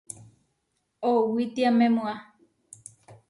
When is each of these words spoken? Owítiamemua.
Owítiamemua. 1.09 2.13